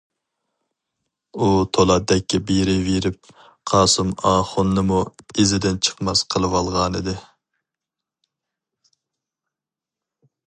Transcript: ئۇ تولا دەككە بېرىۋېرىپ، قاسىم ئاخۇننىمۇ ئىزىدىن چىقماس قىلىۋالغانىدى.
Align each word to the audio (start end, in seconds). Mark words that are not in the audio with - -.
ئۇ 1.37 1.49
تولا 1.77 1.97
دەككە 2.11 2.39
بېرىۋېرىپ، 2.51 3.29
قاسىم 3.73 4.15
ئاخۇننىمۇ 4.31 5.03
ئىزىدىن 5.43 5.79
چىقماس 5.89 6.25
قىلىۋالغانىدى. 6.35 7.15